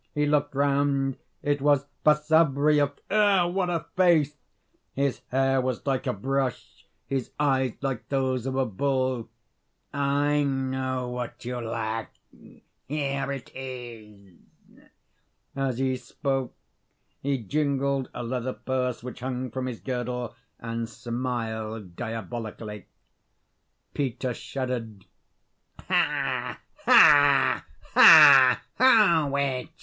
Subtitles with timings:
[0.15, 3.03] He looked round it was Basavriuk!
[3.11, 4.35] Ugh, what a face!
[4.95, 9.29] His hair was like a brush, his eyes like those of a bull.
[9.93, 12.15] "I know what you lack:
[12.87, 14.39] here it is."
[15.55, 16.55] As he spoke
[17.21, 22.87] he jingled a leather purse which hung from his girdle and smiled diabolically.
[23.93, 25.05] Peter shuddered.
[25.87, 28.61] "Ha, ha, ha!